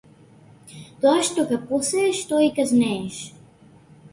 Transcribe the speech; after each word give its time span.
Тоа 1.03 1.19
што 1.27 1.45
ќе 1.51 1.59
посееш 1.73 2.23
тоа 2.33 2.41
и 2.47 2.51
ќе 2.57 2.67
жнееш. 2.73 3.21